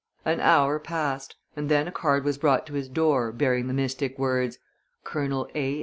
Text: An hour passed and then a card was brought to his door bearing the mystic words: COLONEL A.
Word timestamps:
An 0.25 0.39
hour 0.39 0.79
passed 0.79 1.35
and 1.55 1.69
then 1.69 1.87
a 1.87 1.91
card 1.91 2.23
was 2.23 2.39
brought 2.39 2.65
to 2.65 2.73
his 2.73 2.89
door 2.89 3.31
bearing 3.31 3.67
the 3.67 3.73
mystic 3.75 4.17
words: 4.17 4.57
COLONEL 5.03 5.47
A. 5.53 5.79